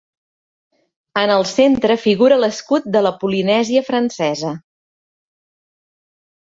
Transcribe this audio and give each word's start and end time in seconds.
En 1.23 1.33
el 1.33 1.45
centre 1.51 1.99
figura 2.07 2.41
l'escut 2.45 2.89
de 2.97 3.05
la 3.09 3.13
Polinèsia 3.23 3.87
Francesa. 3.93 4.59